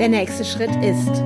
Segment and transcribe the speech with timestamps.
[0.00, 1.22] Der nächste Schritt ist,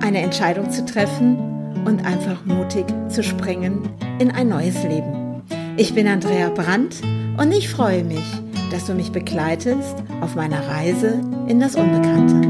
[0.00, 1.36] eine Entscheidung zu treffen
[1.84, 3.90] und einfach mutig zu springen
[4.20, 5.42] in ein neues Leben.
[5.76, 7.02] Ich bin Andrea Brandt
[7.36, 8.22] und ich freue mich,
[8.70, 12.46] dass du mich begleitest auf meiner Reise in das Unbekannte.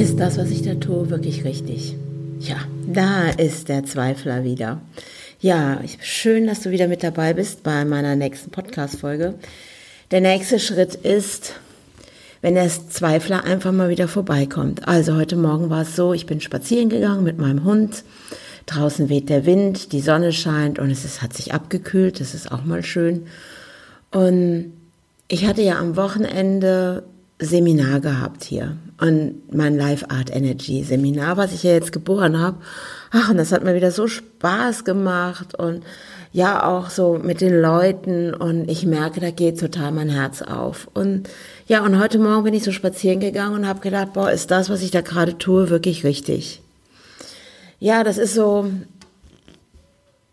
[0.00, 1.96] Ist das, was ich da tue, wirklich richtig?
[2.38, 4.80] Ja, da ist der Zweifler wieder.
[5.40, 9.34] Ja, schön, dass du wieder mit dabei bist bei meiner nächsten Podcast-Folge.
[10.14, 11.54] Der nächste Schritt ist,
[12.40, 14.86] wenn der Zweifler einfach mal wieder vorbeikommt.
[14.86, 18.04] Also heute Morgen war es so, ich bin spazieren gegangen mit meinem Hund.
[18.66, 22.20] Draußen weht der Wind, die Sonne scheint und es ist, hat sich abgekühlt.
[22.20, 23.26] Das ist auch mal schön.
[24.12, 24.72] Und
[25.26, 27.02] ich hatte ja am Wochenende
[27.40, 32.58] Seminar gehabt hier und mein Life Art Energy Seminar, was ich ja jetzt geboren habe.
[33.10, 35.82] Ach, und das hat mir wieder so Spaß gemacht und
[36.32, 40.88] ja auch so mit den Leuten und ich merke, da geht total mein Herz auf.
[40.94, 41.28] Und
[41.66, 44.70] ja, und heute Morgen bin ich so spazieren gegangen und habe gedacht, boah, ist das,
[44.70, 46.60] was ich da gerade tue, wirklich richtig?
[47.78, 48.70] Ja, das ist so,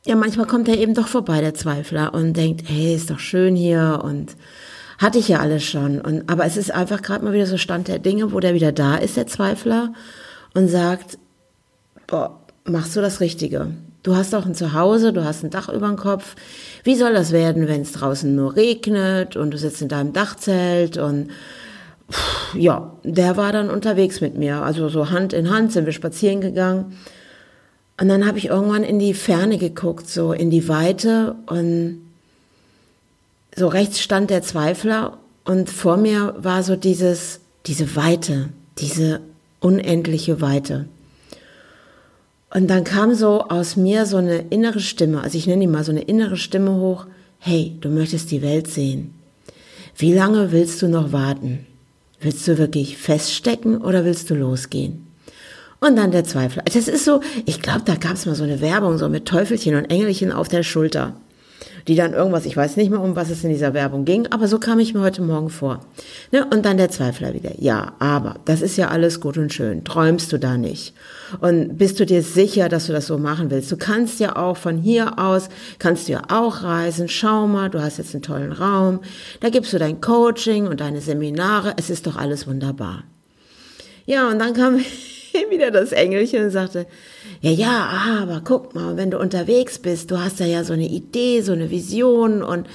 [0.05, 3.55] ja, manchmal kommt er eben doch vorbei, der Zweifler, und denkt, hey, ist doch schön
[3.55, 4.35] hier und
[5.02, 5.99] hatte ich ja alles schon.
[5.99, 8.71] Und, aber es ist einfach gerade mal wieder so Stand der Dinge, wo der wieder
[8.71, 9.94] da ist, der Zweifler,
[10.53, 11.17] und sagt,
[12.05, 13.72] boah, machst du das Richtige?
[14.03, 16.35] Du hast auch ein Zuhause, du hast ein Dach über dem Kopf.
[16.83, 20.97] Wie soll das werden, wenn es draußen nur regnet und du sitzt in deinem Dachzelt
[20.97, 21.29] und
[22.53, 24.61] ja, der war dann unterwegs mit mir.
[24.61, 26.97] Also so Hand in Hand sind wir spazieren gegangen.
[27.99, 32.10] Und dann habe ich irgendwann in die Ferne geguckt, so in die Weite und
[33.55, 39.21] so rechts stand der Zweifler und vor mir war so dieses, diese Weite, diese
[39.59, 40.85] unendliche Weite.
[42.53, 45.83] Und dann kam so aus mir so eine innere Stimme, also ich nenne die mal
[45.83, 47.05] so eine innere Stimme hoch,
[47.39, 49.13] hey, du möchtest die Welt sehen.
[49.97, 51.66] Wie lange willst du noch warten?
[52.19, 55.07] Willst du wirklich feststecken oder willst du losgehen?
[55.79, 56.62] Und dann der Zweifel.
[56.72, 59.75] Das ist so, ich glaube, da gab es mal so eine Werbung, so mit Teufelchen
[59.75, 61.16] und Engelchen auf der Schulter
[61.88, 64.47] die dann irgendwas, ich weiß nicht mehr, um was es in dieser Werbung ging, aber
[64.47, 65.80] so kam ich mir heute Morgen vor.
[66.31, 66.46] Ne?
[66.46, 67.52] Und dann der Zweifler wieder.
[67.59, 69.84] Ja, aber das ist ja alles gut und schön.
[69.84, 70.94] Träumst du da nicht?
[71.40, 73.72] Und bist du dir sicher, dass du das so machen willst?
[73.72, 75.50] Du kannst ja auch von hier aus,
[75.80, 77.08] kannst du ja auch reisen.
[77.08, 79.00] Schau mal, du hast jetzt einen tollen Raum.
[79.40, 81.74] Da gibst du dein Coaching und deine Seminare.
[81.78, 83.03] Es ist doch alles wunderbar.
[84.06, 84.80] Ja, und dann kam
[85.50, 86.86] wieder das Engelchen und sagte,
[87.42, 90.88] ja, ja, aber guck mal, wenn du unterwegs bist, du hast da ja so eine
[90.88, 92.68] Idee, so eine Vision und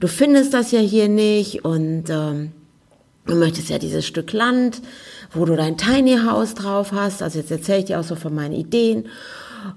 [0.00, 2.52] du findest das ja hier nicht und ähm,
[3.26, 4.82] du möchtest ja dieses Stück Land,
[5.32, 8.34] wo du dein Tiny House drauf hast, also jetzt erzähle ich dir auch so von
[8.34, 9.06] meinen Ideen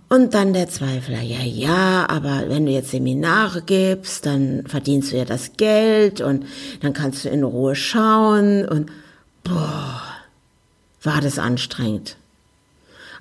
[0.09, 5.17] und dann der Zweifler, ja, ja, aber wenn du jetzt Seminare gibst, dann verdienst du
[5.17, 6.45] ja das Geld und
[6.81, 8.91] dann kannst du in Ruhe schauen und
[9.43, 10.01] boah,
[11.03, 12.17] war das anstrengend.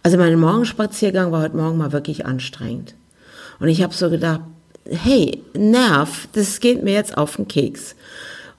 [0.02, 2.94] Also mein Morgenspaziergang war heute Morgen mal wirklich anstrengend.
[3.58, 4.40] Und ich habe so gedacht,
[4.88, 7.96] hey, Nerv, das geht mir jetzt auf den Keks.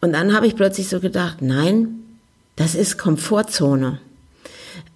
[0.02, 2.04] Und dann habe ich plötzlich so gedacht, nein,
[2.56, 4.00] das ist Komfortzone.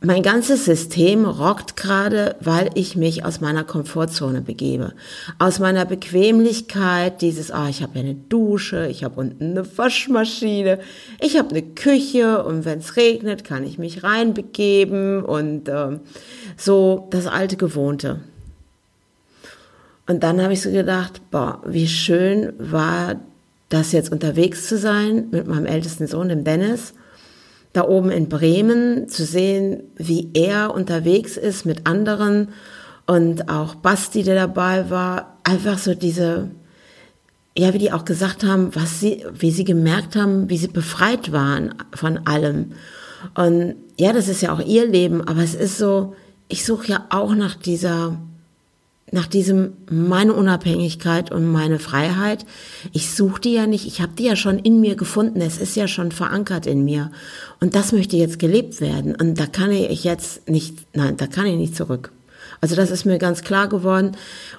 [0.04, 4.94] Mein ganzes System rockt gerade, weil ich mich aus meiner Komfortzone begebe.
[5.38, 10.80] Aus meiner Bequemlichkeit, dieses, ah, ich habe ja eine Dusche, ich habe unten eine Waschmaschine,
[11.20, 16.00] ich habe eine Küche und wenn es regnet, kann ich mich reinbegeben und äh,
[16.58, 18.22] so das alte Gewohnte.
[20.08, 23.18] Und dann habe ich so gedacht, boah, wie schön war
[23.70, 26.96] das jetzt unterwegs zu sein mit meinem ältesten Sohn, dem Dennis
[27.74, 32.50] da oben in Bremen zu sehen, wie er unterwegs ist mit anderen
[33.08, 36.52] und auch Basti, der dabei war, einfach so diese,
[37.58, 41.32] ja, wie die auch gesagt haben, was sie, wie sie gemerkt haben, wie sie befreit
[41.32, 42.74] waren von allem.
[43.36, 46.16] Und ja, das ist ja auch ihr Leben, aber es ist so,
[46.48, 48.18] ich suche ja auch nach dieser
[49.12, 52.46] nach diesem meine Unabhängigkeit und meine Freiheit.
[52.94, 55.76] Ich suche die ja nicht, ich habe die ja schon in mir gefunden, es ist
[55.76, 57.12] ja schon verankert in mir.
[57.60, 59.16] Und das möchte jetzt gelebt werden.
[59.16, 62.12] Und da kann ich jetzt nicht, nein, da kann ich nicht zurück.
[62.62, 64.12] Also das ist mir ganz klar geworden.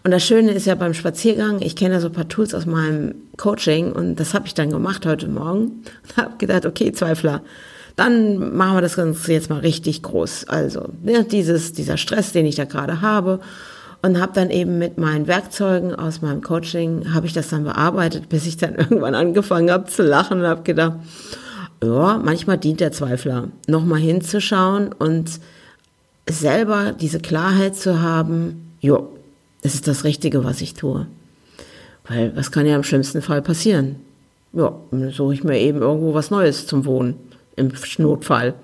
[0.05, 2.67] Und das Schöne ist ja beim Spaziergang, ich kenne ja so ein paar Tools aus
[2.67, 5.63] meinem Coaching und das habe ich dann gemacht heute Morgen.
[6.03, 7.43] Und habe gedacht, okay, Zweifler,
[7.97, 10.49] dann machen wir das Ganze jetzt mal richtig groß.
[10.49, 13.41] Also ja, dieses, dieser Stress, den ich da gerade habe
[14.03, 18.29] und habe dann eben mit meinen Werkzeugen aus meinem Coaching, habe ich das dann bearbeitet,
[18.29, 20.97] bis ich dann irgendwann angefangen habe zu lachen und habe gedacht,
[21.83, 25.41] ja, manchmal dient der Zweifler, nochmal hinzuschauen und
[26.29, 29.09] selber diese Klarheit zu haben, jo,
[29.63, 31.07] es ist das Richtige, was ich tue.
[32.07, 33.97] Weil was kann ja im schlimmsten Fall passieren?
[34.53, 34.75] ja,
[35.11, 37.15] suche ich mir eben irgendwo was Neues zum Wohnen
[37.57, 38.55] im Notfall.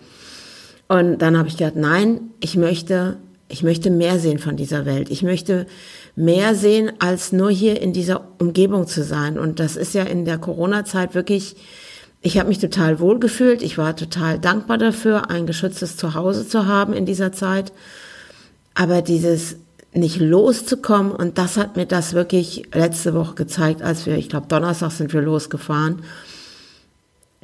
[0.89, 3.17] Und dann habe ich gedacht, nein, ich möchte,
[3.49, 5.11] ich möchte mehr sehen von dieser Welt.
[5.11, 5.67] Ich möchte
[6.17, 9.39] mehr sehen, als nur hier in dieser Umgebung zu sein.
[9.39, 11.57] Und das ist ja in der Corona-Zeit wirklich,
[12.21, 13.63] ich habe mich total wohl gefühlt.
[13.63, 17.73] Ich war total dankbar dafür, ein geschütztes Zuhause zu haben in dieser Zeit.
[18.75, 19.57] Aber dieses
[19.95, 24.47] nicht loszukommen, und das hat mir das wirklich letzte Woche gezeigt, als wir, ich glaube,
[24.49, 26.03] Donnerstag sind wir losgefahren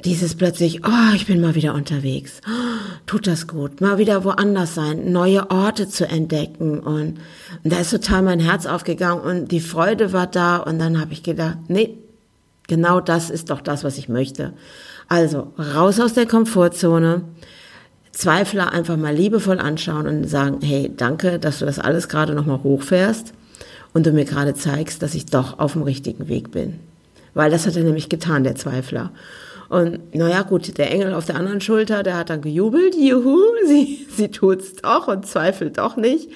[0.05, 2.41] dieses plötzlich, oh, ich bin mal wieder unterwegs.
[3.05, 3.81] Tut das gut.
[3.81, 6.79] Mal wieder woanders sein, neue Orte zu entdecken.
[6.79, 7.19] Und,
[7.63, 10.57] und da ist total mein Herz aufgegangen und die Freude war da.
[10.57, 11.97] Und dann habe ich gedacht, nee,
[12.67, 14.53] genau das ist doch das, was ich möchte.
[15.07, 17.23] Also raus aus der Komfortzone,
[18.11, 22.63] Zweifler einfach mal liebevoll anschauen und sagen, hey, danke, dass du das alles gerade nochmal
[22.63, 23.33] hochfährst
[23.93, 26.79] und du mir gerade zeigst, dass ich doch auf dem richtigen Weg bin.
[27.33, 29.11] Weil das hat er nämlich getan, der Zweifler.
[29.69, 34.07] Und naja, gut, der Engel auf der anderen Schulter, der hat dann gejubelt, juhu, sie,
[34.15, 36.29] sie tut's doch und zweifelt doch nicht.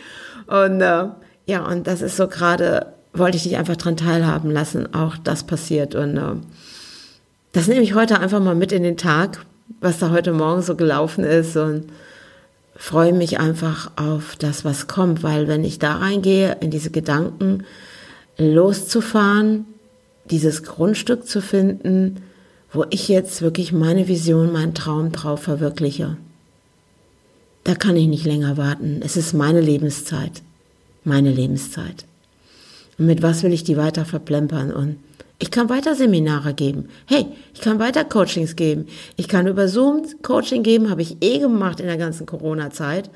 [0.48, 1.06] Und äh,
[1.46, 5.44] ja, und das ist so gerade, wollte ich dich einfach dran teilhaben lassen, auch das
[5.44, 5.96] passiert.
[5.96, 6.36] Und äh,
[7.52, 9.46] das nehme ich heute einfach mal mit in den Tag,
[9.82, 11.86] was da heute Morgen so gelaufen ist und
[12.76, 17.66] freue mich einfach auf das, was kommt, weil wenn ich da reingehe, in diese Gedanken,
[18.38, 19.66] loszufahren,
[20.26, 22.22] dieses Grundstück zu finden,
[22.72, 26.18] wo ich jetzt wirklich meine Vision, meinen Traum drauf verwirkliche.
[27.64, 29.02] Da kann ich nicht länger warten.
[29.04, 30.42] Es ist meine Lebenszeit.
[31.04, 32.06] Meine Lebenszeit.
[32.98, 34.72] Und mit was will ich die weiter verplempern?
[34.72, 34.98] Und
[35.40, 36.90] ich kann weiter Seminare geben.
[37.06, 38.88] Hey, ich kann weiter Coachings geben.
[39.16, 43.10] Ich kann über Zoom Coaching geben, habe ich eh gemacht in der ganzen Corona-Zeit.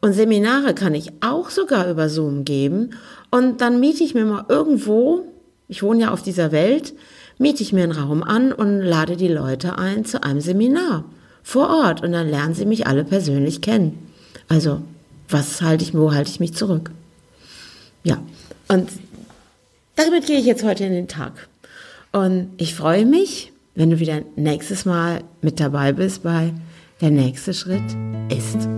[0.00, 2.90] Und Seminare kann ich auch sogar über Zoom geben.
[3.30, 5.24] Und dann miete ich mir mal irgendwo,
[5.68, 6.94] ich wohne ja auf dieser Welt,
[7.38, 11.04] miete ich mir einen Raum an und lade die Leute ein zu einem Seminar
[11.42, 14.10] vor Ort und dann lernen sie mich alle persönlich kennen.
[14.48, 14.82] Also,
[15.28, 16.90] was halte ich, wo halte ich mich zurück?
[18.04, 18.18] Ja,
[18.68, 18.88] und
[19.96, 21.48] damit gehe ich jetzt heute in den Tag.
[22.12, 26.52] Und ich freue mich, wenn du wieder nächstes Mal mit dabei bist bei
[27.00, 27.82] Der nächste Schritt
[28.30, 28.75] ist.